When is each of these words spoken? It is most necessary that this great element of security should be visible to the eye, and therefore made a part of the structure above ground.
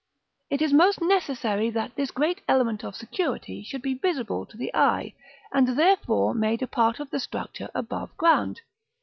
It 0.49 0.63
is 0.63 0.73
most 0.73 0.99
necessary 0.99 1.69
that 1.69 1.93
this 1.93 2.09
great 2.09 2.41
element 2.47 2.83
of 2.83 2.95
security 2.95 3.61
should 3.61 3.83
be 3.83 3.93
visible 3.99 4.47
to 4.47 4.57
the 4.57 4.73
eye, 4.73 5.13
and 5.53 5.77
therefore 5.77 6.33
made 6.33 6.63
a 6.63 6.67
part 6.67 6.99
of 6.99 7.11
the 7.11 7.19
structure 7.19 7.69
above 7.75 8.17
ground. 8.17 8.61